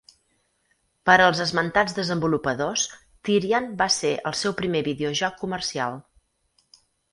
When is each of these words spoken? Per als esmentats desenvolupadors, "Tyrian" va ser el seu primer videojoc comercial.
Per 1.09 1.17
als 1.25 1.41
esmentats 1.45 1.95
desenvolupadors, 1.99 2.87
"Tyrian" 3.29 3.69
va 3.83 3.89
ser 3.99 4.15
el 4.33 4.37
seu 4.41 4.57
primer 4.65 4.85
videojoc 4.91 5.39
comercial. 5.45 6.03